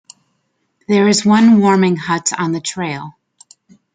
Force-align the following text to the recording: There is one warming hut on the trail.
There 0.87 1.07
is 1.07 1.23
one 1.27 1.59
warming 1.59 1.95
hut 1.95 2.31
on 2.39 2.53
the 2.53 2.59
trail. 2.59 3.19